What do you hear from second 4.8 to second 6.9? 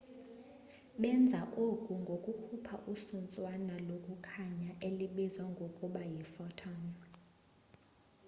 elibizwa ngokuba yi photon